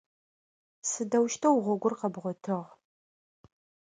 Сыдэущтэу 0.89 1.55
гъогур 1.63 1.93
къэбгъотыгъ? 1.99 2.67